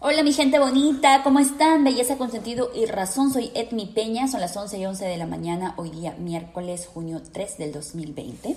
[0.00, 1.82] Hola mi gente bonita, ¿cómo están?
[1.82, 5.26] Belleza con sentido y razón, soy Edmi Peña, son las 11 y 11 de la
[5.26, 8.56] mañana, hoy día miércoles, junio 3 del 2020.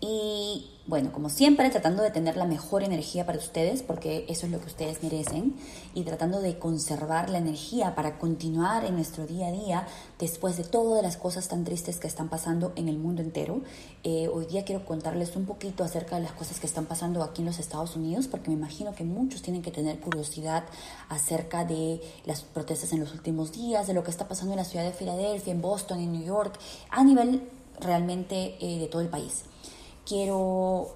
[0.00, 4.52] Y bueno, como siempre, tratando de tener la mejor energía para ustedes, porque eso es
[4.52, 5.54] lo que ustedes merecen,
[5.94, 9.86] y tratando de conservar la energía para continuar en nuestro día a día
[10.18, 13.60] después de todas las cosas tan tristes que están pasando en el mundo entero.
[14.02, 17.42] Eh, hoy día quiero contarles un poquito acerca de las cosas que están pasando aquí
[17.42, 20.64] en los Estados Unidos, porque me imagino que muchos tienen que tener curiosidad
[21.08, 24.64] acerca de las protestas en los últimos días, de lo que está pasando en la
[24.64, 26.58] ciudad de Filadelfia, en Boston, en New York,
[26.90, 27.48] a nivel
[27.78, 29.44] realmente eh, de todo el país.
[30.10, 30.88] Quiero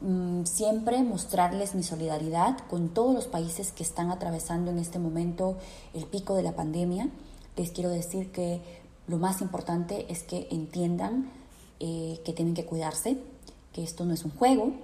[0.00, 5.56] mm, siempre mostrarles mi solidaridad con todos los países que están atravesando en este momento
[5.92, 7.08] el pico de la pandemia.
[7.56, 8.62] Les quiero decir que
[9.08, 11.32] lo más importante es que entiendan
[11.80, 13.18] eh, que tienen que cuidarse,
[13.72, 14.74] que esto no es un juego,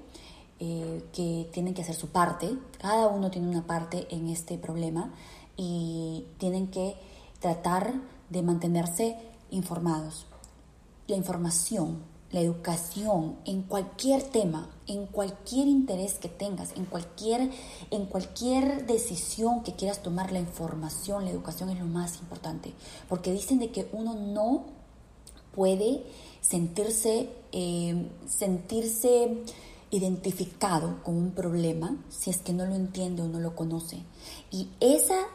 [0.58, 2.58] eh, que tienen que hacer su parte.
[2.80, 5.14] Cada uno tiene una parte en este problema
[5.56, 6.96] y tienen que
[7.38, 7.94] tratar
[8.30, 9.16] de mantenerse
[9.52, 10.26] informados.
[11.06, 17.50] La información la educación en cualquier tema, en cualquier interés que tengas, en cualquier,
[17.90, 22.72] en cualquier decisión que quieras tomar, la información, la educación es lo más importante.
[23.08, 24.64] Porque dicen de que uno no
[25.54, 26.04] puede
[26.40, 29.42] sentirse, eh, sentirse
[29.90, 34.02] identificado con un problema si es que no lo entiende o no lo conoce.
[34.50, 35.26] Y esa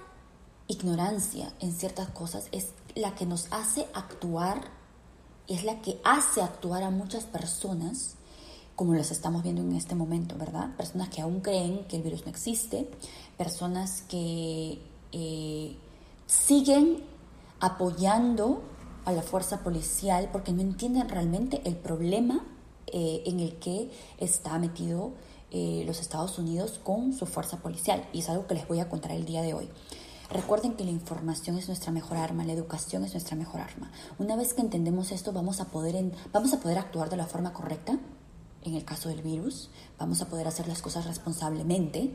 [0.67, 4.80] ignorancia en ciertas cosas es la que nos hace actuar
[5.53, 8.15] es la que hace actuar a muchas personas,
[8.75, 10.75] como las estamos viendo en este momento, ¿verdad?
[10.75, 12.89] Personas que aún creen que el virus no existe,
[13.37, 15.75] personas que eh,
[16.25, 17.03] siguen
[17.59, 18.63] apoyando
[19.05, 22.45] a la fuerza policial porque no entienden realmente el problema
[22.87, 25.11] eh, en el que está metido
[25.51, 28.07] eh, los Estados Unidos con su fuerza policial.
[28.13, 29.69] Y es algo que les voy a contar el día de hoy.
[30.33, 33.91] Recuerden que la información es nuestra mejor arma, la educación es nuestra mejor arma.
[34.17, 37.51] Una vez que entendemos esto, vamos a poder, vamos a poder actuar de la forma
[37.51, 37.99] correcta.
[38.63, 42.11] En el caso del virus, vamos a poder hacer las cosas responsablemente,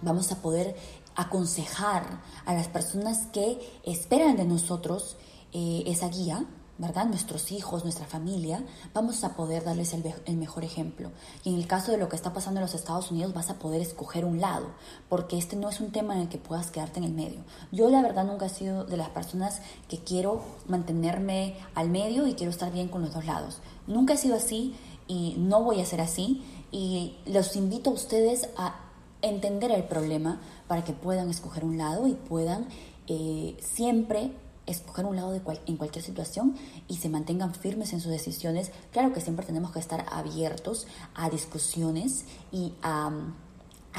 [0.00, 0.74] vamos a poder
[1.16, 5.16] aconsejar a las personas que esperan de nosotros
[5.52, 6.46] eh, esa guía
[6.80, 7.04] ¿verdad?
[7.04, 8.64] Nuestros hijos, nuestra familia,
[8.94, 11.10] vamos a poder darles el, mejor ejemplo.
[11.44, 13.58] Y en el caso de lo que está pasando en los Estados Unidos, vas a
[13.58, 14.68] poder escoger un lado,
[15.10, 17.40] porque este no es un tema en el que puedas quedarte en el medio.
[17.70, 22.32] Yo la verdad nunca he sido de las personas que quiero mantenerme al medio y
[22.32, 23.58] quiero estar bien con los dos lados.
[23.86, 24.74] Nunca he sido así
[25.06, 26.42] y no voy a ser así.
[26.72, 28.76] Y los invito a ustedes a
[29.20, 32.68] entender el problema para que puedan escoger un lado y puedan
[33.06, 34.32] eh, siempre
[34.72, 36.56] escoger un lado en cualquier situación
[36.88, 38.72] y se mantengan firmes en sus decisiones.
[38.92, 43.10] Claro que siempre tenemos que estar abiertos a discusiones y a,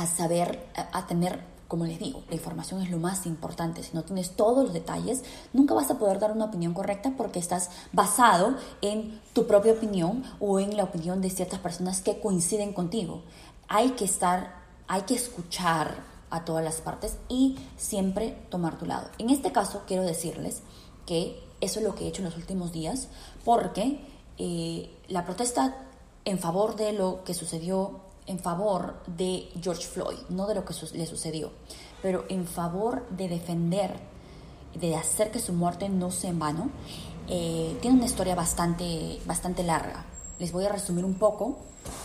[0.05, 3.81] saber, a, tener como les digo, la información es lo más importante.
[3.81, 5.23] Si no tienes todos los detalles,
[5.53, 10.23] nunca vas a poder dar una opinión correcta porque estás basado en tu propia opinión
[10.41, 13.21] o en la opinión de ciertas personas que coinciden contigo.
[13.69, 14.53] Hay que estar,
[14.87, 19.09] hay que escuchar a todas las partes y siempre tomar tu lado.
[19.19, 20.63] En este caso, quiero decirles
[21.05, 23.09] que eso es lo que he hecho en los últimos días,
[23.45, 23.99] porque
[24.37, 25.75] eh, la protesta
[26.25, 30.73] en favor de lo que sucedió, en favor de George Floyd, no de lo que
[30.93, 31.51] le sucedió,
[32.01, 33.99] pero en favor de defender,
[34.79, 36.69] de hacer que su muerte no sea en vano,
[37.27, 40.05] eh, tiene una historia bastante, bastante larga.
[40.41, 41.59] Les voy a resumir un poco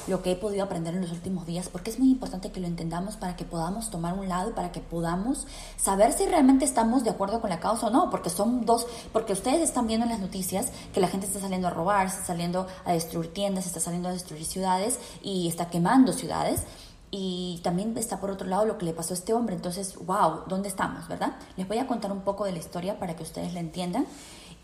[0.09, 2.67] lo que he podido aprender en los últimos días, porque es muy importante que lo
[2.67, 5.47] entendamos para que podamos tomar un lado y para que podamos
[5.79, 9.33] saber si realmente estamos de acuerdo con la causa o no, porque son dos, porque
[9.33, 12.67] ustedes están viendo en las noticias que la gente está saliendo a robar, está saliendo
[12.85, 16.65] a destruir tiendas, está saliendo a destruir ciudades y está quemando ciudades.
[17.11, 19.57] Y también está por otro lado lo que le pasó a este hombre.
[19.57, 21.37] Entonces, wow, ¿dónde estamos, verdad?
[21.57, 24.07] Les voy a contar un poco de la historia para que ustedes la entiendan.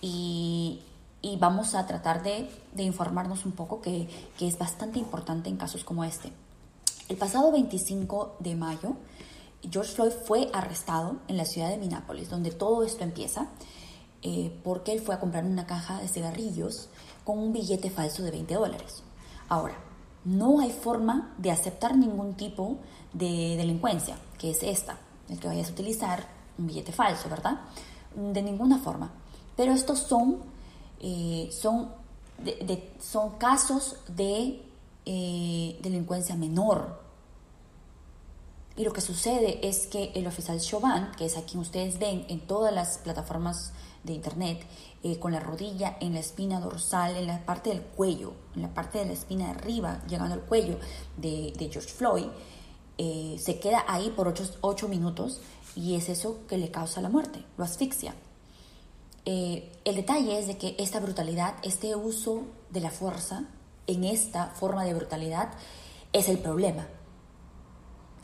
[0.02, 0.82] Y
[1.22, 4.08] y vamos a tratar de, informarnos un poco que,
[4.40, 6.32] es bastante importante en casos como este.
[7.08, 8.96] El pasado 25 de mayo,
[9.70, 13.46] George Floyd fue arrestado en la ciudad de Minneapolis, donde todo esto empieza,
[14.22, 16.88] eh, porque él fue a comprar una caja de cigarrillos
[17.24, 19.04] con un billete falso de 20 dólares.
[19.48, 19.76] Ahora,
[20.24, 22.78] no hay forma de aceptar ningún tipo
[23.12, 24.98] de delincuencia, que es esta,
[25.28, 26.26] el que vayas a utilizar
[26.58, 27.60] un billete falso, ¿verdad?
[28.14, 29.10] De ninguna forma.
[29.56, 30.51] Pero estos son
[31.02, 31.90] eh, son,
[33.00, 34.62] son casos de
[35.04, 37.02] eh, delincuencia menor.
[38.76, 42.24] Y lo que sucede es que el oficial Chauvin, que es a quien ustedes ven
[42.28, 43.72] en todas las plataformas
[44.04, 44.64] de internet,
[45.02, 48.72] eh, con la rodilla en la espina dorsal, en la parte del cuello, en la
[48.72, 50.78] parte de la espina de arriba, llegando al cuello
[51.16, 52.26] de, George Floyd,
[52.96, 55.40] se queda ahí por ocho, minutos
[55.74, 58.14] y es eso que le causa la muerte, lo asfixia.
[59.24, 63.44] Eh, el detalle es de que esta brutalidad, este uso de la fuerza
[63.86, 65.50] en esta forma de brutalidad
[66.12, 66.86] es el problema.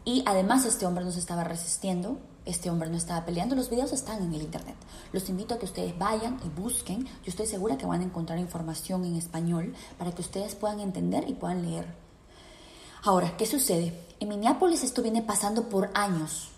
[0.05, 3.93] Y además este hombre no se estaba resistiendo, este hombre no estaba peleando, los videos
[3.93, 4.77] están en el internet.
[5.13, 8.39] Los invito a que ustedes vayan y busquen, yo estoy segura que van a encontrar
[8.39, 11.95] información en español para que ustedes puedan entender y puedan leer.
[13.05, 14.07] Ahora, ¿qué sucede?
[14.19, 16.51] En Minneapolis esto viene pasando por años.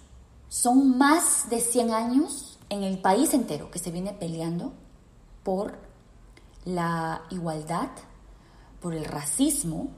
[0.48, 4.72] Son más de 100 años en el país entero que se viene peleando
[5.42, 5.78] por
[6.64, 7.90] la igualdad,
[8.80, 9.88] por el racismo,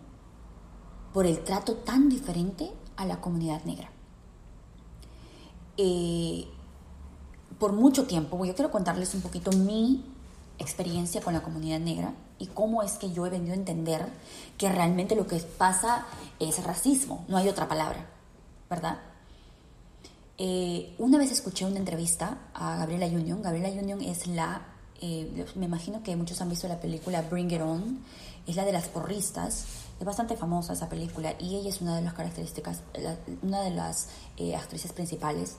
[1.13, 3.91] por el trato tan diferente a la comunidad negra.
[5.77, 6.47] Eh,
[7.59, 10.05] por mucho tiempo, yo quiero contarles un poquito mi
[10.59, 14.09] experiencia con la comunidad negra y cómo es que yo he venido a entender
[14.57, 16.07] que realmente lo que pasa
[16.39, 18.07] es racismo, no hay otra palabra,
[18.71, 18.99] ¿verdad?
[20.39, 23.43] Eh, una vez escuché una entrevista a Gabriela Union.
[23.43, 24.63] Gabriela Union es la,
[25.01, 28.01] eh, me imagino que muchos han visto la película Bring It On,
[28.47, 29.67] es la de las porristas
[30.03, 32.81] es bastante famosa esa película y ella es una de las características,
[33.43, 35.57] una de las eh, actrices principales.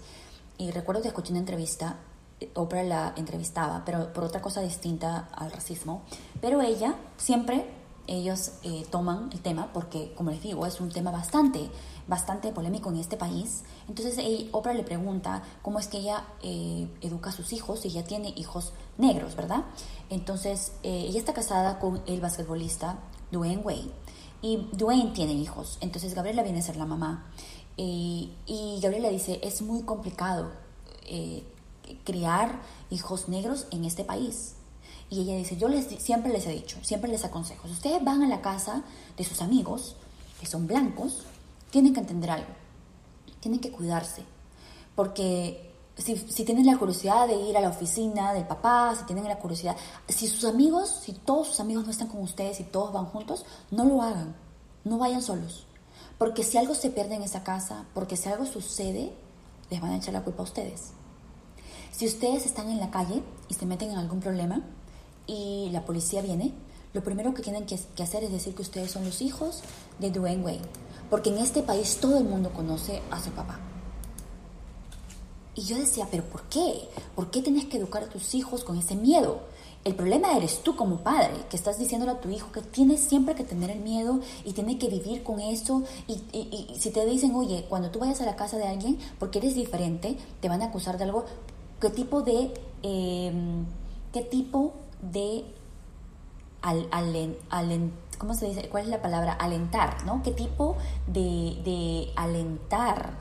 [0.57, 1.95] Y recuerdo que escuché una entrevista,
[2.41, 6.01] eh, Oprah la entrevistaba, pero por otra cosa distinta al racismo.
[6.41, 7.69] Pero ella siempre,
[8.05, 11.69] ellos eh, toman el tema porque, como les digo, es un tema bastante,
[12.07, 13.63] bastante polémico en este país.
[13.87, 14.17] Entonces
[14.51, 16.25] Oprah le pregunta cómo es que ella
[17.01, 19.63] educa a sus hijos y ella tiene hijos negros, ¿verdad?
[20.09, 22.99] Entonces ella está casada con el basquetbolista
[23.31, 23.91] Dwayne Wade
[24.41, 27.31] y Dwayne tiene hijos, entonces Gabriela viene a ser la mamá.
[27.77, 30.51] y Gabriela dice, es muy complicado
[31.05, 31.43] eh,
[32.05, 34.55] criar hijos negros en este país.
[35.09, 38.23] Y ella dice, yo les, siempre les he dicho, siempre les aconsejo, si ustedes van
[38.23, 38.83] a la casa
[39.17, 39.95] de sus amigos,
[40.39, 41.23] que son blancos,
[41.73, 42.53] tienen que entender algo,
[43.39, 44.23] tienen que cuidarse,
[44.95, 46.13] porque si,
[46.45, 49.75] tienen la curiosidad de ir a la oficina del papá, si tienen la curiosidad,
[50.07, 53.43] si sus amigos, si todos sus amigos no están con ustedes y todos van juntos,
[53.71, 54.35] no lo hagan,
[54.83, 55.65] no vayan solos.
[56.19, 59.11] Porque si algo se pierde en esa casa, porque si algo sucede,
[59.71, 60.91] les van a echar la culpa a ustedes.
[61.91, 64.61] Si ustedes están en la calle y se meten en algún problema
[65.25, 66.53] y la policía viene,
[66.93, 69.63] lo primero que tienen que, que hacer es decir que ustedes son los hijos
[69.97, 70.67] de Dwayne Wayne.
[71.13, 73.59] Porque en este país todo el mundo conoce a su papá.
[75.53, 76.89] Y yo decía, pero ¿por qué?
[77.13, 79.41] ¿Por qué tienes que educar a tus hijos con ese miedo?
[79.83, 83.35] El problema eres tú como padre, que estás diciéndole a tu hijo que tienes siempre
[83.35, 85.83] que tener el miedo y tiene que vivir con eso.
[86.07, 86.15] Y,
[86.79, 90.17] si te dicen, oye, cuando tú vayas a la casa de alguien, porque eres diferente,
[90.41, 91.25] te van a acusar de algo,
[91.79, 92.51] ¿qué tipo de...
[92.81, 93.67] Em,
[94.11, 95.45] ¿Qué tipo de...
[96.63, 96.87] Al,
[98.17, 98.69] ¿Cómo se dice?
[98.69, 99.33] ¿Cuál es la palabra?
[99.33, 100.21] Alentar, ¿no?
[100.23, 100.77] ¿Qué tipo
[101.07, 103.11] de, de alentar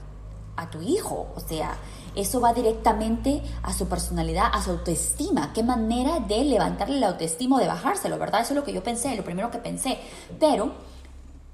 [0.57, 1.29] a tu hijo?
[1.35, 1.77] O sea,
[2.15, 5.53] eso va directamente a su personalidad, a su autoestima.
[5.53, 8.43] Qué manera de levantarle la autoestima o de bajárselo, ¿verdad?
[8.43, 9.99] Eso es lo que yo pensé, lo primero que pensé.
[10.39, 10.73] Pero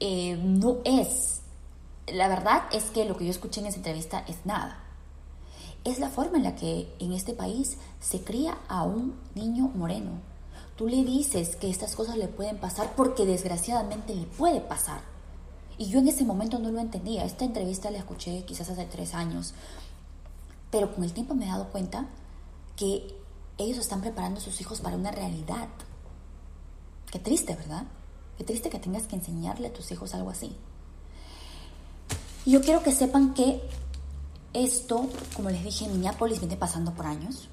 [0.00, 1.42] eh, no es.
[2.12, 4.82] La verdad es que lo que yo escuché en esa entrevista es nada.
[5.84, 10.27] Es la forma en la que en este país se cría a un niño moreno.
[10.78, 15.00] Tú le dices que estas cosas le pueden pasar porque desgraciadamente le puede pasar.
[15.76, 17.24] Y yo en ese momento no lo entendía.
[17.24, 19.54] Esta entrevista la escuché quizás hace tres años.
[20.70, 22.06] Pero con el tiempo me he dado cuenta
[22.76, 23.12] que
[23.58, 25.66] ellos están preparando a sus hijos para una realidad.
[27.10, 27.82] Qué triste, ¿verdad?
[28.36, 30.54] Qué triste que tengas que enseñarle a tus hijos algo así.
[32.46, 33.60] Yo quiero que sepan que
[34.52, 37.48] esto, como les dije, en Minneapolis viene pasando por años.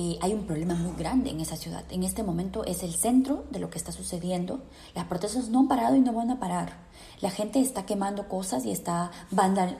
[0.00, 1.82] Eh, hay un problema muy grande en esa ciudad.
[1.90, 4.60] En este momento es el centro de lo que está sucediendo.
[4.94, 6.86] Las protestas no han parado y no van a parar.
[7.20, 9.10] La gente está quemando cosas y está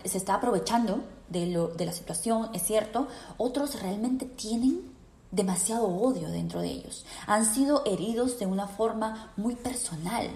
[0.04, 3.06] se está aprovechando de, lo, de la situación, es cierto.
[3.36, 4.90] Otros realmente tienen
[5.30, 7.06] demasiado odio dentro de ellos.
[7.28, 10.28] Han sido heridos de una forma muy personal.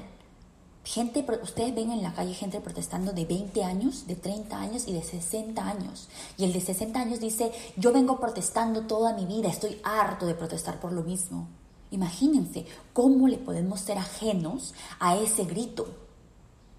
[0.84, 4.92] Gente, ustedes ven en la calle gente protestando de 20 años, de 30 años y
[4.92, 6.08] de 60 años.
[6.36, 10.34] Y el de 60 años dice, yo vengo protestando toda mi vida, estoy harto de
[10.34, 11.46] protestar por lo mismo.
[11.92, 15.86] Imagínense cómo le podemos ser ajenos a ese grito.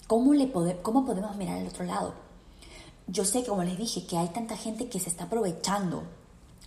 [0.07, 2.13] ¿Cómo, le cómo podemos mirar al otro lado?
[3.07, 6.03] Yo sé, como les dije, que hay tanta gente que se está aprovechando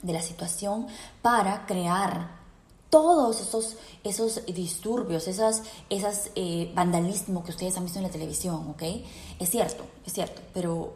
[0.03, 0.87] de la situación
[1.21, 2.46] para crear
[2.97, 8.71] todos esos, esos disturbios, esas, esas eh, vandalismo que ustedes han visto en la televisión,
[8.71, 8.83] ¿ok?
[9.39, 10.95] Es cierto, es cierto, pero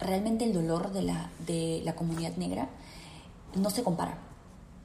[0.00, 2.68] realmente el dolor de la, de la comunidad negra
[3.54, 4.31] no se compara.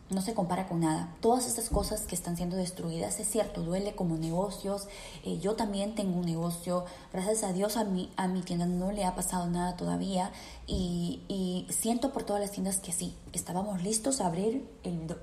[0.10, 1.14] No se compara con nada.
[1.20, 4.88] Todas estas cosas que están siendo destruidas, es cierto, duele como negocios.
[5.26, 6.86] Eh, yo también tengo un negocio.
[7.12, 10.32] Gracias a Dios a mi, a mi tienda no le ha pasado nada todavía.
[10.66, 15.16] Y, y siento por todas las tiendas que sí, estábamos listos a abrir el,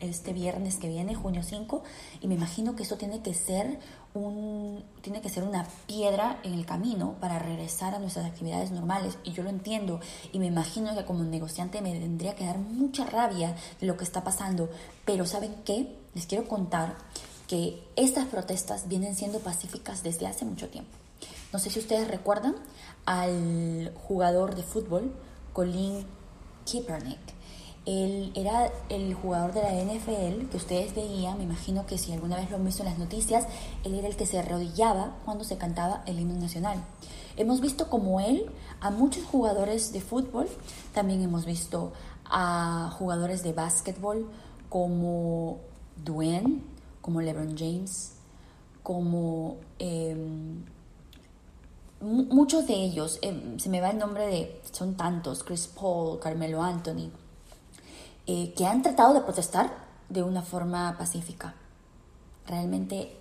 [0.00, 1.82] este viernes que viene, junio 5.
[2.20, 3.78] Y me imagino que eso tiene que ser
[4.18, 9.18] un, tiene que ser una piedra en el camino para regresar a nuestras actividades normales.
[9.24, 10.00] Y yo lo entiendo
[10.32, 14.04] y me imagino que como negociante me tendría que dar mucha rabia de lo que
[14.04, 14.68] está pasando.
[15.04, 15.96] Pero ¿saben qué?
[16.14, 16.96] Les quiero contar
[17.46, 20.90] que estas protestas vienen siendo pacíficas desde hace mucho tiempo.
[21.52, 22.56] No sé si ustedes recuerdan
[23.04, 25.14] al jugador de fútbol,
[25.52, 26.04] Colin
[26.70, 27.35] Kaepernick
[27.86, 32.36] él era el jugador de la NFL que ustedes veían, me imagino que si alguna
[32.36, 33.46] vez lo han visto en las noticias,
[33.84, 36.84] él era el que se arrodillaba cuando se cantaba el himno nacional.
[37.36, 38.50] Hemos visto como él
[38.80, 40.48] a muchos jugadores de fútbol,
[40.94, 41.92] también hemos visto
[42.24, 44.28] a jugadores de básquetbol
[44.68, 45.60] como
[46.04, 46.62] Dwayne,
[47.00, 48.14] como LeBron James,
[48.82, 50.64] como em,
[52.00, 56.62] muchos de ellos, em, se me va el nombre de, son tantos, Chris Paul, Carmelo
[56.62, 57.10] Anthony,
[58.26, 59.72] eh, que han tratado de protestar
[60.08, 61.54] de una forma pacífica.
[62.46, 63.16] Realmente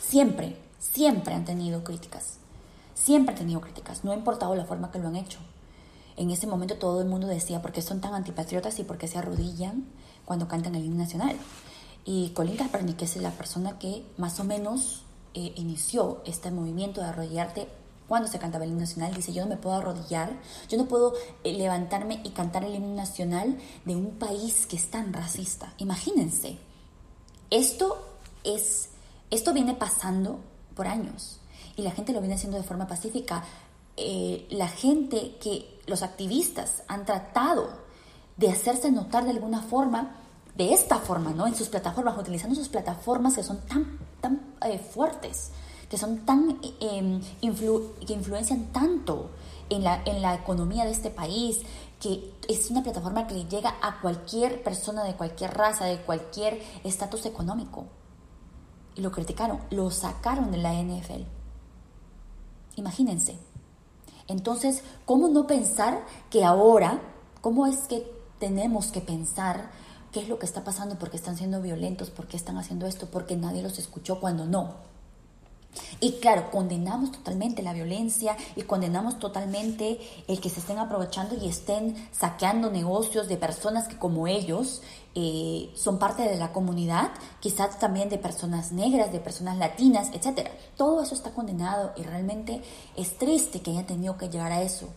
[0.00, 2.38] siempre, siempre han tenido críticas.
[2.94, 5.38] Siempre han tenido críticas, no ha importado la forma que lo han hecho.
[6.16, 9.08] En ese momento todo el mundo decía por qué son tan antipatriotas y por qué
[9.08, 9.86] se arrodillan
[10.26, 11.36] cuando cantan el himno nacional.
[12.04, 17.06] Y Colin Kaepernick es la persona que más o menos eh, inició este movimiento de
[17.06, 17.68] arrodillarte
[18.10, 20.32] cuando se cantaba el himno nacional, dice, yo no me puedo arrodillar,
[20.68, 21.14] yo no puedo
[21.44, 25.74] eh, levantarme y cantar el himno nacional de un país que es tan racista.
[25.78, 26.58] Imagínense,
[27.50, 28.04] esto
[28.42, 28.88] es,
[29.30, 30.40] esto viene pasando
[30.74, 31.38] por años
[31.76, 33.44] y la gente lo viene haciendo de forma pacífica.
[33.96, 37.70] Eh, la gente que, los activistas han tratado
[38.36, 40.16] de hacerse notar de alguna forma,
[40.56, 41.46] de esta forma, ¿no?
[41.46, 45.52] En sus plataformas, utilizando sus plataformas que son tan, tan eh, fuertes
[45.90, 49.30] que son tan, em, que influencian tanto
[49.68, 51.60] en la, en la economía de este país,
[51.98, 56.62] que es una plataforma que le llega a cualquier persona de cualquier raza, de cualquier
[56.84, 57.86] estatus económico.
[58.94, 61.24] Y lo criticaron, lo sacaron de la NFL.
[62.76, 63.36] Imagínense.
[64.28, 67.00] Entonces, ¿cómo no pensar que ahora,
[67.40, 69.70] cómo es que tenemos que pensar
[70.12, 72.86] qué es lo que está pasando, por qué están siendo violentos, por qué están haciendo
[72.86, 74.89] esto, porque nadie los escuchó cuando no?
[76.00, 81.48] Y claro, condenamos totalmente la violencia y condenamos totalmente el que se estén aprovechando y
[81.48, 84.82] estén saqueando negocios de personas que como ellos
[85.14, 87.10] eh, son parte de la comunidad,
[87.40, 90.48] quizás también de personas negras, de personas latinas, etc.
[90.76, 92.62] Todo eso está condenado y realmente
[92.96, 94.88] es triste que haya tenido que llegar a eso.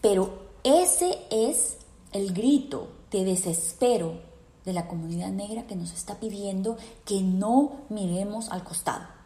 [0.00, 1.76] Pero ese es
[2.12, 4.20] el grito de desespero
[4.64, 9.21] de la comunidad negra que nos está pidiendo que no miremos al costado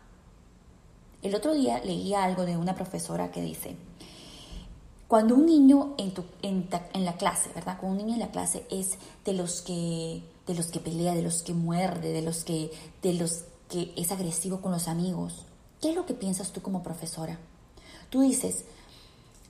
[1.26, 3.76] el otro día leía algo de una profesora que dice,
[5.08, 6.68] cuando un niño en, tu, en,
[7.04, 7.78] la clase, ¿verdad?
[7.78, 11.22] Cuando un niño en la clase es de los que de los que pelea, de
[11.22, 12.70] los que muerde, de los que
[13.02, 15.44] de los que es agresivo con los amigos.
[15.80, 17.38] ¿Qué es lo que piensas tú como profesora?
[18.10, 18.64] Tú dices,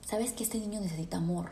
[0.05, 1.51] "¿Sabes que este niño necesita amor?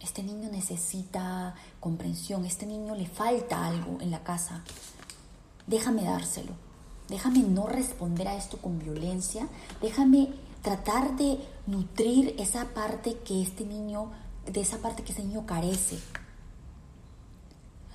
[0.00, 4.62] Este niño necesita comprensión, este niño le falta algo en la casa.
[5.66, 6.65] Déjame dárselo."
[7.08, 9.48] Déjame no responder a esto con violencia.
[9.80, 10.32] Déjame
[10.62, 14.10] tratar de nutrir esa parte que este niño,
[14.44, 15.98] de esa parte que ese niño carece.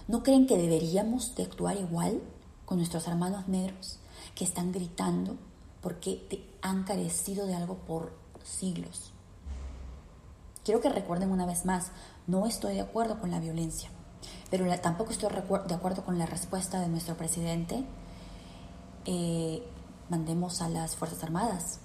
[0.07, 2.21] ¿No creen que deberíamos de actuar igual
[2.65, 3.99] con nuestros hermanos negros
[4.35, 5.35] que están gritando
[5.81, 8.13] porque han carecido de algo por
[8.43, 9.11] siglos?
[10.63, 11.91] Quiero que recuerden una vez más,
[12.27, 13.89] no estoy de acuerdo con la violencia,
[14.49, 17.83] pero tampoco estoy de acuerdo con la respuesta de nuestro presidente
[19.05, 19.63] eh,
[20.09, 21.79] mandemos a las Fuerzas Armadas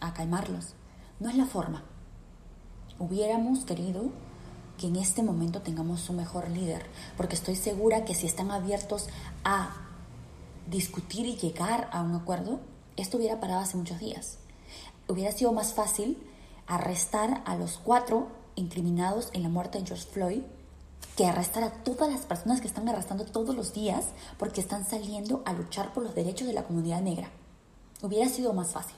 [0.00, 0.74] a calmarlos.
[1.20, 1.84] No es la forma.
[2.98, 4.10] Hubiéramos querido
[4.78, 6.84] que en este momento tengamos un mejor líder,
[7.16, 9.08] porque estoy segura que si están abiertos
[9.44, 9.76] a
[10.68, 12.60] discutir y llegar a un acuerdo,
[12.96, 14.38] esto hubiera parado hace muchos días.
[15.08, 16.18] Hubiera sido más fácil
[16.66, 20.42] arrestar a los cuatro incriminados en la muerte de George Floyd
[21.16, 24.06] que arrestar a todas las personas que están arrestando todos los días
[24.38, 27.30] porque están saliendo a luchar por los derechos de la comunidad negra.
[28.02, 28.96] Hubiera sido más fácil.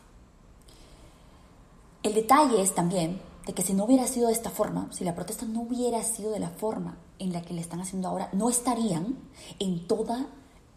[2.02, 5.14] El detalle es también de que si no hubiera sido de esta forma, si la
[5.14, 8.48] protesta no hubiera sido de la forma en la que le están haciendo ahora, no
[8.48, 9.18] estarían
[9.58, 10.22] en todas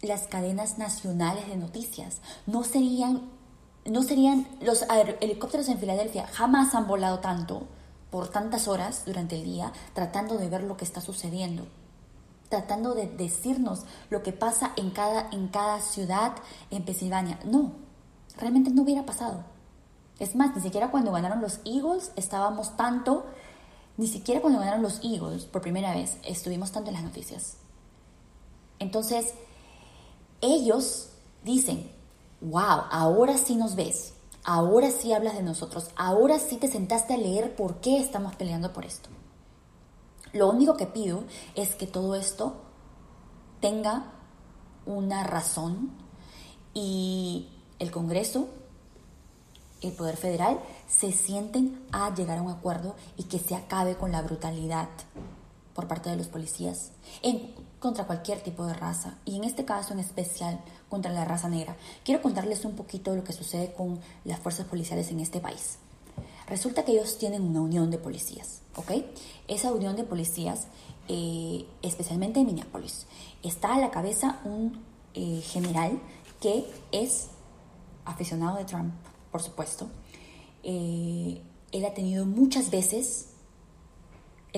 [0.02, 2.20] las cadenas nacionales de noticias.
[2.46, 3.30] No serían,
[3.84, 4.84] no serían los
[5.20, 7.66] helicópteros en Filadelfia, jamás han volado tanto
[8.10, 11.66] por tantas horas durante el día tratando de ver lo que está sucediendo.
[12.48, 16.32] tratando de decirnos lo que pasa en cada, en cada ciudad
[16.70, 17.38] en Pensilvania.
[17.44, 17.72] No,
[18.38, 19.44] realmente no hubiera pasado.
[20.18, 23.26] Es más, ni siquiera cuando ganaron los Eagles estábamos tanto,
[23.98, 27.58] ni siquiera cuando ganaron los Eagles por primera vez estuvimos tanto en las noticias.
[28.78, 29.34] Entonces,
[30.40, 31.10] ellos
[31.44, 31.90] dicen,
[32.40, 34.14] wow, ahora sí nos ves,
[34.48, 38.72] ahora sí hablas de nosotros, ahora sí te sentaste a leer por qué estamos peleando
[38.72, 39.10] por esto.
[40.32, 41.24] Lo único que pido
[41.54, 42.56] es que todo esto
[43.60, 44.06] tenga
[44.86, 45.90] una razón
[46.72, 48.48] y el Congreso,
[49.82, 54.12] el Poder Federal, se sienten a llegar a un acuerdo y que se acabe con
[54.12, 54.88] la brutalidad
[55.78, 56.90] por parte de los policías
[57.22, 60.58] en, contra cualquier tipo de raza y en este caso en especial
[60.88, 61.76] contra la raza negra.
[62.04, 65.78] Quiero contarles un poquito de lo que sucede con las fuerzas policiales en este país.
[66.48, 68.90] Resulta que ellos tienen una unión de policías, ¿ok?
[69.46, 70.66] Esa unión de policías,
[71.06, 73.06] eh, especialmente en Minneapolis,
[73.44, 74.82] está a la cabeza un
[75.14, 76.00] eh, general
[76.40, 77.28] que es
[78.04, 78.92] aficionado de Trump,
[79.30, 79.88] por supuesto.
[80.64, 83.27] Eh, él ha tenido muchas veces,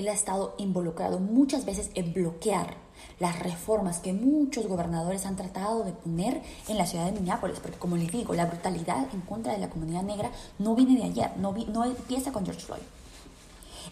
[0.01, 2.75] él ha estado involucrado muchas veces en bloquear
[3.19, 7.77] las reformas que muchos gobernadores han tratado de poner en la ciudad de Minneapolis, porque
[7.77, 11.31] como les digo, la brutalidad en contra de la comunidad negra no viene de ayer,
[11.37, 12.81] no, no empieza con George Floyd.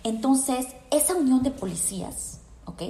[0.03, 2.81] Entonces, esa unión de policías, ¿ok?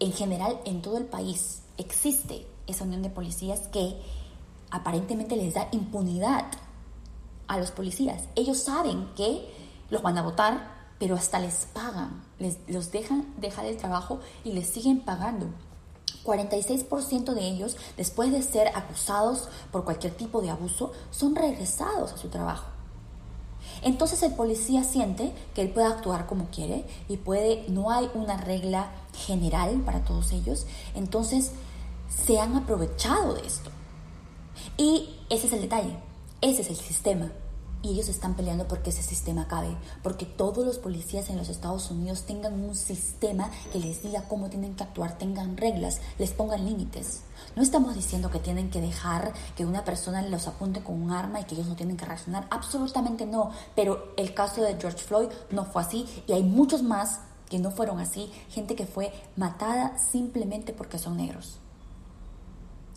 [0.00, 4.00] En general, en todo el país existe esa unión de policías que
[4.70, 6.44] aparentemente les da impunidad
[7.46, 8.24] a los policías.
[8.36, 9.48] Ellos saben que
[9.90, 14.52] los van a votar, pero hasta les pagan, les, los dejan dejar el trabajo y
[14.52, 15.46] les siguen pagando.
[16.24, 22.18] 46% de ellos, después de ser acusados por cualquier tipo de abuso, son regresados a
[22.18, 22.66] su trabajo.
[23.82, 28.36] Entonces el policía siente que él puede actuar como quiere y puede, no hay una
[28.36, 31.52] regla general para todos ellos, entonces
[32.08, 33.70] se han aprovechado de esto.
[34.76, 35.96] Y ese es el detalle,
[36.40, 37.30] ese es el sistema.
[37.80, 41.90] Y ellos están peleando porque ese sistema acabe, porque todos los policías en los Estados
[41.92, 46.64] Unidos tengan un sistema que les diga cómo tienen que actuar, tengan reglas, les pongan
[46.64, 47.20] límites.
[47.54, 51.40] No estamos diciendo que tienen que dejar que una persona los apunte con un arma
[51.40, 55.28] y que ellos no tienen que reaccionar, absolutamente no, pero el caso de George Floyd
[55.50, 59.98] no fue así y hay muchos más que no fueron así, gente que fue matada
[59.98, 61.58] simplemente porque son negros.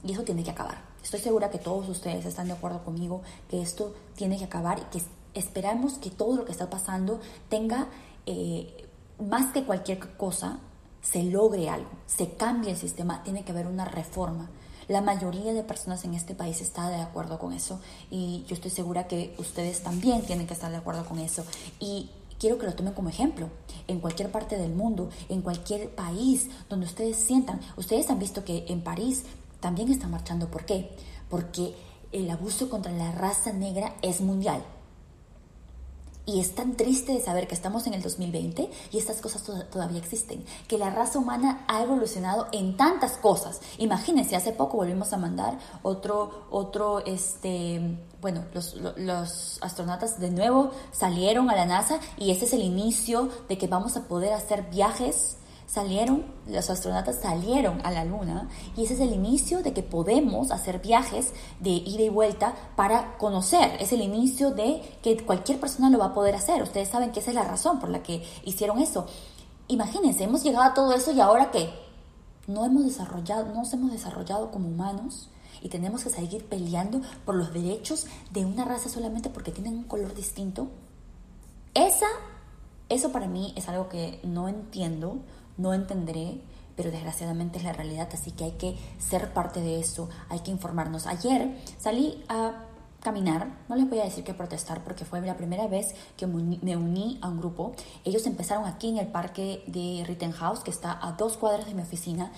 [0.03, 0.90] Y eso tiene que acabar.
[1.03, 4.97] Estoy segura que todos ustedes están de acuerdo conmigo que esto tiene que acabar y
[4.97, 7.87] que esperamos que todo lo que está pasando tenga,
[8.25, 8.87] eh,
[9.19, 10.59] más que cualquier cosa,
[11.01, 14.49] se logre algo, se cambie el sistema, tiene que haber una reforma.
[14.87, 18.71] La mayoría de personas en este país está de acuerdo con eso y yo estoy
[18.71, 21.43] segura que ustedes también tienen que estar de acuerdo con eso.
[21.79, 22.09] Y
[22.39, 23.49] quiero que lo tomen como ejemplo
[23.87, 27.61] en cualquier parte del mundo, en cualquier país donde ustedes sientan.
[27.77, 29.23] Ustedes han visto que en París
[29.61, 30.51] también están marchando.
[30.51, 30.93] ¿Por qué?
[31.29, 31.73] Porque
[32.11, 34.61] el abuso contra la raza negra es mundial.
[36.25, 39.97] Y es tan triste de saber que estamos en el 2020 y estas cosas todavía
[39.97, 43.59] existen, que la raza humana ha evolucionado en tantas cosas.
[43.79, 50.71] Imagínense, hace poco volvimos a mandar otro, otro, este, bueno, los, los astronautas de nuevo
[50.91, 54.69] salieron a la NASA y ese es el inicio de que vamos a poder hacer
[54.69, 55.37] viajes
[55.71, 60.51] salieron, los astronautas salieron a la Luna y ese es el inicio de que podemos
[60.51, 61.31] hacer viajes
[61.61, 63.77] de ida y vuelta para conocer.
[63.79, 66.61] Es el inicio de que cualquier persona lo va a poder hacer.
[66.61, 69.05] Ustedes saben que esa es la razón por la que hicieron eso.
[69.69, 71.69] Imagínense, hemos llegado a todo eso y ahora qué?
[72.47, 75.29] No hemos desarrollado, no nos hemos desarrollado como humanos
[75.61, 79.83] y tenemos que seguir peleando por los derechos de una raza solamente porque tienen un
[79.85, 80.67] color distinto.
[81.73, 82.07] Esa,
[82.89, 85.19] eso para mí es algo que no entiendo
[85.61, 86.41] no entenderé,
[86.75, 90.51] pero desgraciadamente es la realidad, así que hay que ser parte de eso, hay que
[90.51, 91.05] informarnos.
[91.05, 92.65] Ayer salí a
[93.01, 96.77] caminar, no les voy a decir que protestar porque fue la primera vez que me
[96.77, 97.73] uní a un grupo.
[98.05, 101.81] Ellos empezaron aquí en el parque de Rittenhouse, que está a dos cuadras de mi
[101.81, 102.31] oficina,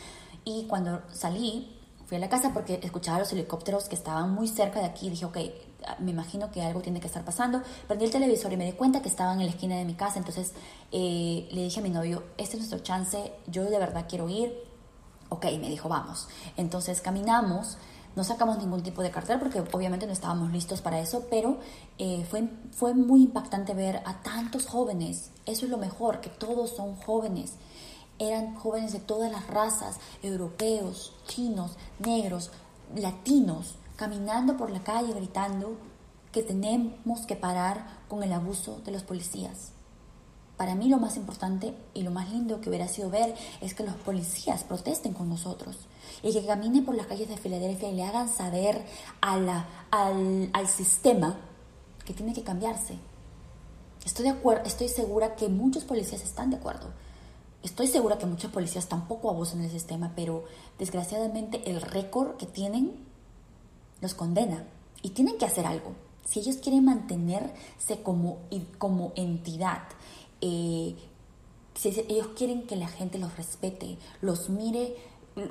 [0.45, 4.79] y cuando salí, fui a la casa porque escuchaba los helicópteros que estaban muy cerca
[4.79, 5.37] de aquí, dije, ok,
[5.99, 7.61] me imagino que algo tiene que estar pasando.
[7.87, 10.19] Prendí el televisor y me di cuenta que estaban en la esquina de mi casa,
[10.19, 10.53] entonces
[10.91, 14.53] eh, le dije a mi novio, este es nuestro chance, yo de verdad quiero ir.
[15.29, 16.27] Ok, me dijo, vamos.
[16.57, 17.77] Entonces caminamos,
[18.15, 21.57] no sacamos ningún tipo de cartel porque obviamente no estábamos listos para eso, pero
[21.97, 25.31] eh, fue, fue muy impactante ver a tantos jóvenes.
[25.45, 27.53] Eso es lo mejor, que todos son jóvenes.
[28.19, 32.51] Eran jóvenes de todas las razas, europeos, chinos, negros,
[32.95, 35.77] latinos, caminando por la calle gritando
[36.31, 39.71] que tenemos que parar con el abuso de los policías.
[40.57, 43.83] Para mí lo más importante y lo más lindo que hubiera sido ver es que
[43.83, 45.77] los policías protesten con nosotros
[46.21, 48.85] y que caminen por las calles de Filadelfia y le hagan saber
[49.21, 51.37] a la, al, al sistema
[52.05, 52.97] que tiene que cambiarse.
[54.05, 56.87] Estoy, de acuerdo, estoy segura que muchos policías están de acuerdo.
[57.63, 60.43] Estoy segura que muchos policías tampoco abusan del sistema, pero
[60.77, 63.12] desgraciadamente el récord que tienen
[64.03, 64.67] los condena
[65.01, 65.93] y tienen que hacer algo.
[66.25, 68.37] Si ellos quieren mantenerse como,
[68.77, 69.81] como entidad,
[70.41, 70.95] eh,
[71.73, 74.95] si ellos quieren que la gente los respete, los mire,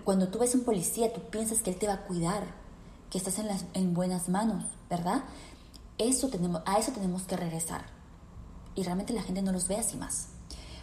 [0.04, 2.54] cuando tú ves un policía, tú piensas que él te va a cuidar,
[3.10, 5.24] que estás en, en buenas manos, ¿verdad?
[5.98, 7.84] Eso tenemos, a eso tenemos que regresar.
[8.74, 10.28] Y realmente la gente no los ve así más.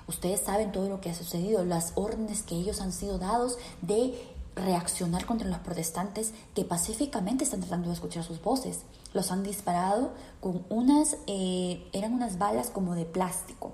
[0.08, 4.14] Ustedes saben todo lo que ha sucedido, las órdenes que ellos han sido dados de
[4.56, 8.80] reaccionar contra los protestantes que pacíficamente están tratando de escuchar sus voces.
[9.14, 13.72] Los han disparado con unas, eh, eran unas balas como de plástico.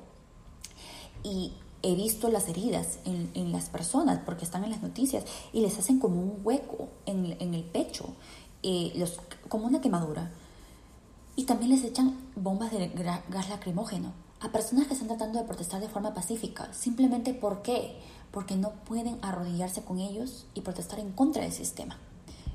[1.24, 5.78] Y he visto las heridas en, las personas porque están en las noticias y les
[5.78, 8.06] hacen como un hueco en, el pecho,
[8.64, 9.06] eh,
[9.50, 10.32] como una quemadura.
[11.36, 12.88] Y también les echan bombas de
[13.30, 16.72] gas lacrimógeno a personas que están tratando de protestar de forma pacífica.
[16.74, 18.00] Simplemente ¿por qué?
[18.36, 21.98] Porque no pueden arrodillarse con ellos y protestar en contra del sistema.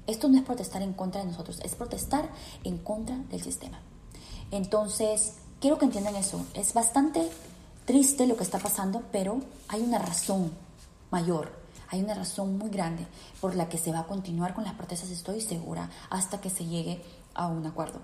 [0.07, 2.31] Esto no es protestar en contra de nosotros, es protestar
[2.62, 3.81] en contra del sistema.
[4.53, 6.45] Entonces, quiero que entiendan eso.
[6.55, 7.29] Es bastante
[7.87, 10.53] triste lo que está pasando, pero hay una razón
[11.11, 11.51] mayor,
[11.88, 13.07] hay una razón muy grande
[13.40, 16.66] por la que se va a continuar con las protestas, estoy segura, hasta que se
[16.66, 17.03] llegue
[17.35, 18.01] a un acuerdo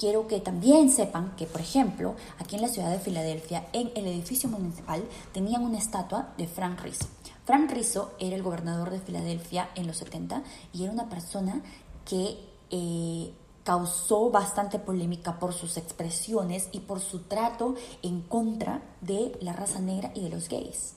[0.00, 4.06] quiero que también sepan que, por ejemplo, aquí en la ciudad de Filadelfia, en el
[4.06, 7.06] edificio municipal, tenían una estatua de Frank Rizzo.
[7.44, 11.60] Frank Rizzo era el gobernador de Filadelfia en los 70 y era una persona
[12.06, 12.38] que
[12.70, 19.52] eh, causó bastante polémica por sus expresiones y por su trato en contra de la
[19.52, 20.94] raza negra y de los gays.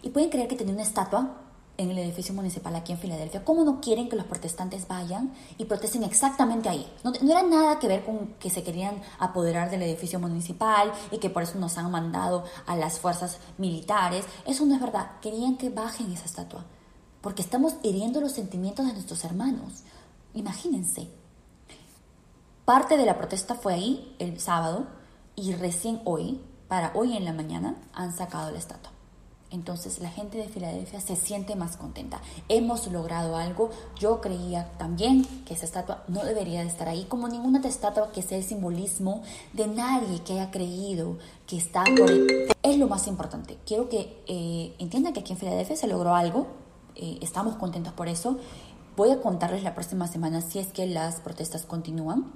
[0.00, 1.36] Y pueden creer que tenía una estatua
[1.80, 5.64] en el edificio municipal aquí en Filadelfia, ¿cómo no quieren que los protestantes vayan y
[5.64, 6.86] protesten exactamente ahí?
[7.02, 11.30] No, era nada que ver con que se querían apoderar del edificio municipal y que
[11.30, 14.26] por eso nos han mandado a las fuerzas militares.
[14.44, 15.12] Eso no es verdad.
[15.22, 16.66] Querían que bajen esa estatua,
[17.22, 19.82] porque estamos hiriendo los sentimientos de nuestros hermanos.
[20.34, 21.08] Imagínense.
[22.66, 24.86] Parte de la protesta fue ahí el sábado
[25.34, 28.99] y recién hoy, para hoy en la mañana, han sacado la estatua
[29.50, 32.20] entonces la gente de Filadelfia se siente más contenta.
[32.48, 33.70] Hemos logrado algo.
[33.98, 38.22] Yo creía también que esa estatua no debería de estar ahí, como ninguna estatua que
[38.22, 42.10] sea el simbolismo de nadie que haya creído que está por...
[42.62, 43.58] Es lo más importante.
[43.66, 46.46] Quiero que eh, entiendan que aquí en Filadelfia se logró algo.
[46.94, 48.38] Eh, estamos contentos por eso.
[48.96, 52.32] Voy a contarles la próxima semana si es que las protestas continúan.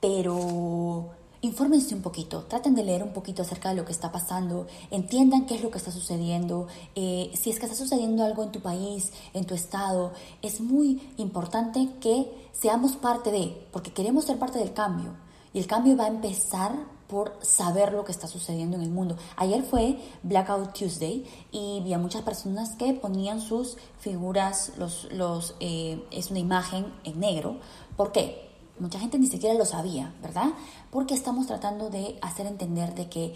[0.00, 1.10] Pero
[1.42, 5.44] infórmense un poquito, traten de leer un poquito acerca de lo que está pasando, entiendan
[5.44, 8.60] qué es lo que está sucediendo, eh, si es que está sucediendo algo en tu
[8.60, 14.58] país, en tu estado, es muy importante que seamos parte de, porque queremos ser parte
[14.58, 15.14] del cambio.
[15.52, 16.72] Y el cambio va a empezar
[17.08, 19.16] por saber lo que está sucediendo en el mundo.
[19.36, 25.54] Ayer fue Blackout Tuesday y vi a muchas personas que ponían sus figuras, los, los,
[25.60, 27.58] eh, es una imagen en negro.
[27.96, 28.51] ¿Por qué?
[28.82, 30.48] Mucha gente ni siquiera lo sabía, ¿verdad?
[30.90, 33.32] Porque estamos tratando de hacer entender de que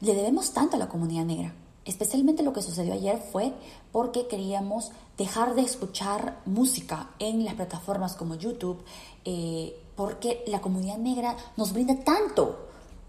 [0.00, 1.52] le debemos tanto a la comunidad negra.
[1.84, 3.52] Especialmente lo que sucedió ayer fue
[3.92, 8.82] porque queríamos dejar de escuchar música en las plataformas como YouTube,
[9.26, 12.58] eh, porque la comunidad negra nos brinda tanto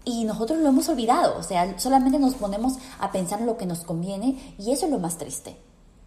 [0.04, 3.64] y nosotros lo hemos olvidado, o sea, solamente nos ponemos a pensar en lo que
[3.64, 5.56] nos conviene y eso es lo más triste.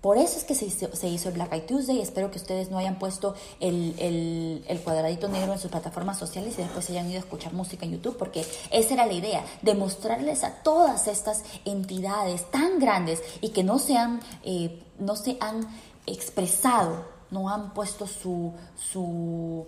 [0.01, 0.65] Por eso es que se
[1.07, 2.01] hizo, el Black Eye Tuesday.
[2.01, 3.93] Espero que ustedes no hayan puesto el,
[4.67, 7.91] el, cuadradito negro en sus plataformas sociales y después hayan ido a escuchar música en
[7.91, 13.63] YouTube, porque esa era la idea, demostrarles a todas estas entidades tan grandes y que
[13.63, 15.67] no se han, eh, no se han
[16.07, 19.67] expresado, no han puesto su, su,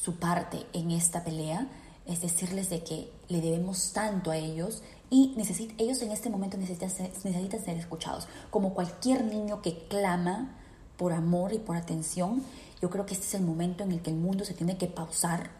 [0.00, 1.66] su parte en esta pelea,
[2.06, 5.34] es decirles de que le debemos tanto a ellos y
[5.78, 8.26] ellos en este momento necesitan ser, necesitan ser escuchados.
[8.50, 10.56] Como cualquier niño que clama
[10.96, 12.42] por amor y por atención,
[12.80, 14.86] yo creo que este es el momento en el que el mundo se tiene que
[14.86, 15.50] pausar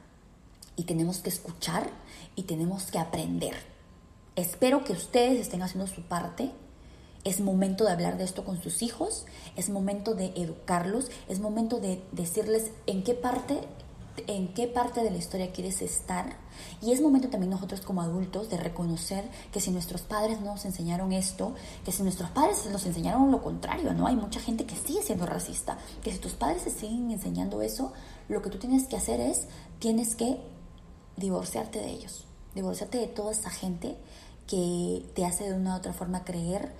[0.74, 1.90] y tenemos que escuchar
[2.35, 3.55] y tenemos que aprender.
[4.37, 6.50] Espero que ustedes estén haciendo su parte.
[7.24, 11.78] Es momento de hablar de esto con sus hijos, es momento de educarlos, es momento
[11.78, 13.61] de decirles en qué parte
[14.27, 16.37] en qué parte de la historia quieres estar.
[16.81, 20.64] Y es momento también nosotros como adultos de reconocer que si nuestros padres no nos
[20.64, 24.07] enseñaron esto, que si nuestros padres nos enseñaron lo contrario, ¿no?
[24.07, 27.92] Hay mucha gente que sigue siendo racista, que si tus padres te siguen enseñando eso,
[28.29, 29.46] lo que tú tienes que hacer es,
[29.79, 30.40] tienes que
[31.16, 33.96] divorciarte de ellos, divorciarte de toda esa gente
[34.46, 36.72] que te hace de una u otra forma creer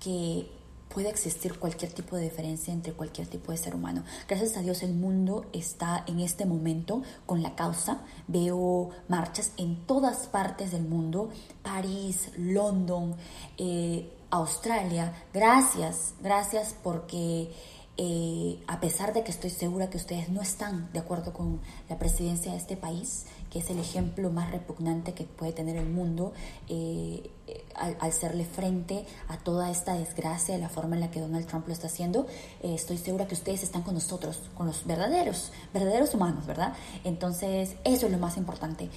[0.00, 0.50] que
[0.92, 4.04] puede existir cualquier tipo de diferencia entre cualquier tipo de ser humano.
[4.28, 8.00] Gracias a Dios el mundo está en este momento con la causa.
[8.28, 11.30] Veo marchas en todas partes del mundo,
[11.62, 13.14] París, London,
[13.58, 15.12] eh, Australia.
[15.32, 17.52] Gracias, gracias porque
[17.98, 21.98] eh, a pesar de que estoy segura que ustedes no están de acuerdo con la
[21.98, 23.24] presidencia de este país,
[23.58, 26.32] es el ejemplo más repugnante que puede tener el mundo,
[26.68, 27.30] eh,
[27.74, 31.66] al, hacerle frente a toda esta desgracia de la forma en la que Donald Trump
[31.66, 32.26] lo está haciendo,
[32.62, 36.74] eh, estoy segura que ustedes están con nosotros, con los verdaderos, verdaderos humanos, ¿verdad?
[37.04, 38.88] Entonces, eso es lo más importante.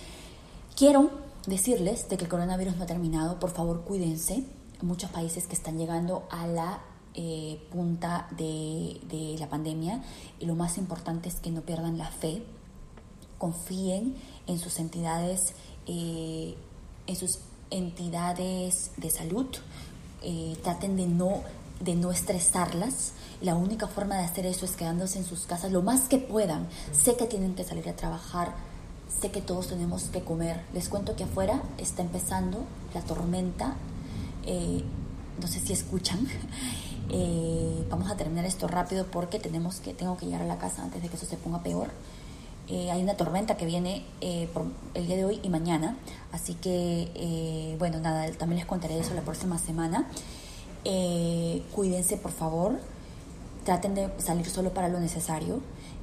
[0.76, 1.12] Quiero
[1.45, 4.43] decirles de que el coronavirus no ha terminado, por favor cuídense.
[4.82, 6.82] Muchos países que están llegando a la
[7.15, 10.02] eh, punta de, la pandemia
[10.39, 12.43] y lo más importante es que no pierdan la fe,
[13.39, 15.54] confíen en sus entidades,
[15.88, 16.56] eh,
[17.08, 17.39] en sus
[17.71, 19.47] entidades de salud,
[20.21, 21.41] eh, traten de no,
[21.80, 23.13] de no estresarlas.
[23.41, 26.67] La única forma de hacer eso es quedándose en sus casas lo más que puedan.
[26.91, 28.54] Sé que tienen que salir a trabajar,
[29.19, 30.62] sé que todos tenemos que comer.
[30.73, 33.75] Les cuento que afuera está empezando la tormenta.
[35.41, 36.28] no sé si escuchan.
[37.12, 40.84] Eh, vamos a terminar esto rápido porque tenemos que, tengo que llegar a la casa
[40.84, 41.89] antes de que eso se ponga peor.
[42.69, 45.97] Eh, hay una tormenta que viene eh, por el día de hoy y mañana,
[46.32, 50.08] así que, bueno, nada, también les contaré eso la próxima semana.
[51.73, 52.79] cuídense, por favor,
[53.65, 55.62] traten de salir solo para lo necesario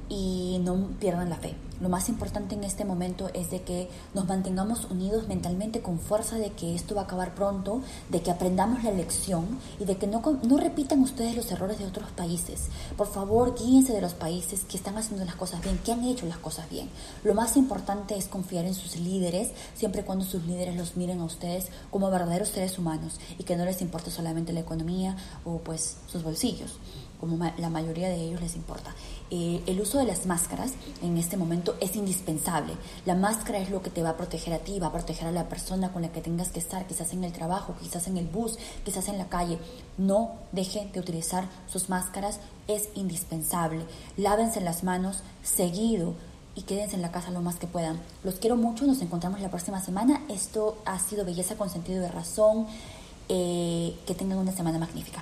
[0.09, 1.55] y no pierdan la fe.
[1.79, 6.37] Lo más importante en este momento es de que nos mantengamos unidos mentalmente con fuerza
[6.37, 10.07] de que esto va a acabar pronto, de que aprendamos la lección y de que
[10.07, 12.69] no, no repitan ustedes los errores de otros países.
[12.97, 16.25] Por favor, guíense de los países que están haciendo las cosas bien, que han hecho
[16.25, 16.89] las cosas bien.
[17.23, 21.19] Lo más importante es confiar en sus líderes, siempre y cuando sus líderes los miren
[21.19, 25.15] a ustedes como verdaderos seres humanos y que no les importe solamente la economía
[25.45, 26.79] o pues sus bolsillos
[27.19, 28.93] como la mayoría de ellos les importa.
[29.29, 32.73] Eh, el uso de las máscaras en este momento es indispensable.
[33.05, 35.31] La máscara es lo que te va a proteger a ti, va a proteger a
[35.31, 38.27] la persona con la que tengas que estar, quizás en el trabajo, quizás en el
[38.27, 39.57] bus, quizás en la calle.
[39.97, 43.85] No dejen de utilizar sus máscaras, es indispensable.
[44.15, 46.13] Lávense las manos seguido
[46.55, 47.99] y quédense en la casa lo más que puedan.
[48.23, 50.23] Los quiero mucho, nos encontramos la próxima semana.
[50.29, 52.67] Esto ha sido Belleza con sentido de razón.
[53.29, 55.21] Eh, que tengan una semana magnífica.